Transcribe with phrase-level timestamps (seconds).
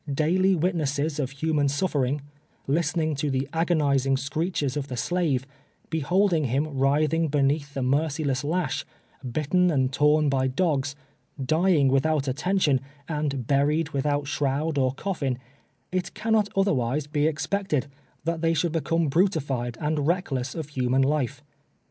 [0.11, 2.21] Daily witnesses of human suflering—
[2.67, 5.45] listening to the agonizing screeches of the slave—
[5.91, 8.83] beholding him writhing beneath the merciless lash—
[9.33, 10.95] bitten and torn by dogs—
[11.55, 15.37] dying without attention, and buried without shroud or cofiin—
[15.91, 17.91] it cannot otherwise be expected, than
[18.23, 21.43] that they should become brutified and reckless of human life.